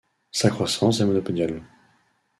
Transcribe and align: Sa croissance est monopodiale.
Sa 0.31 0.49
croissance 0.49 0.99
est 0.99 1.05
monopodiale. 1.05 1.61